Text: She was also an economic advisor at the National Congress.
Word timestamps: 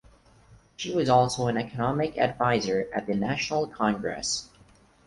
She 0.77 0.95
was 0.95 1.09
also 1.09 1.45
an 1.45 1.57
economic 1.57 2.17
advisor 2.17 2.87
at 2.91 3.05
the 3.05 3.13
National 3.13 3.67
Congress. 3.67 4.49